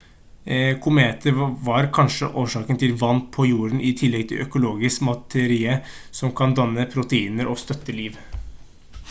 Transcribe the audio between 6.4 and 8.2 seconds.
kan danne proteiner og støtte liv